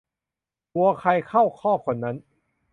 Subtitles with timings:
[0.75, 2.15] วัวใครเข้าคอกคนนั้น